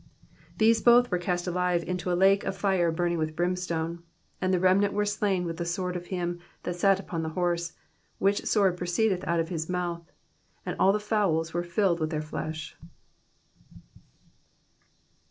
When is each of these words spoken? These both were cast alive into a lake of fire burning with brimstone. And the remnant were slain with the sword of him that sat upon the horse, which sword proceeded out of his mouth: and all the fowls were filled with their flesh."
These 0.57 0.81
both 0.81 1.11
were 1.11 1.19
cast 1.19 1.45
alive 1.45 1.83
into 1.83 2.11
a 2.11 2.15
lake 2.17 2.43
of 2.43 2.57
fire 2.57 2.91
burning 2.91 3.19
with 3.19 3.35
brimstone. 3.35 4.01
And 4.41 4.51
the 4.51 4.59
remnant 4.59 4.93
were 4.93 5.05
slain 5.05 5.45
with 5.45 5.57
the 5.57 5.63
sword 5.65 5.95
of 5.95 6.07
him 6.07 6.39
that 6.63 6.75
sat 6.77 6.99
upon 6.99 7.21
the 7.21 7.29
horse, 7.37 7.73
which 8.17 8.47
sword 8.47 8.77
proceeded 8.77 9.23
out 9.27 9.39
of 9.39 9.49
his 9.49 9.69
mouth: 9.69 10.11
and 10.65 10.75
all 10.79 10.91
the 10.91 10.99
fowls 10.99 11.53
were 11.53 11.61
filled 11.61 11.99
with 11.99 12.09
their 12.09 12.19
flesh." 12.19 12.75